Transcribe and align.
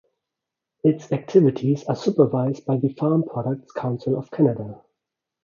Its 0.83 1.11
activities 1.11 1.83
are 1.83 1.95
supervised 1.95 2.65
by 2.65 2.75
the 2.75 2.91
Farm 2.95 3.21
Products 3.21 3.71
Council 3.71 4.17
of 4.17 4.31
Canada. 4.31 4.81